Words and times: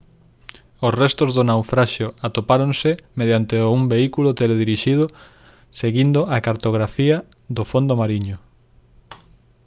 os 0.87 0.93
restos 1.01 1.29
do 1.37 1.43
naufraxio 1.51 2.07
atopáronse 2.27 2.91
mediante 3.19 3.55
un 3.77 3.81
vehículo 3.93 4.29
teledirixido 4.41 5.05
seguindo 5.79 6.19
a 6.35 6.37
cartografía 6.47 7.17
do 7.55 7.63
fondo 7.71 7.93
mariño 8.01 8.37